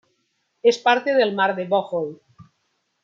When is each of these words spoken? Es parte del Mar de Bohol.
Es 0.63 0.79
parte 0.79 1.13
del 1.13 1.35
Mar 1.35 1.55
de 1.55 1.65
Bohol. 1.65 2.19